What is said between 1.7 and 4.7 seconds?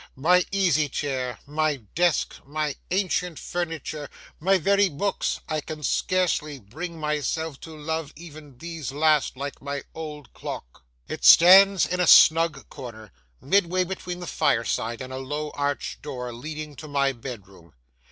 desk, my ancient furniture, my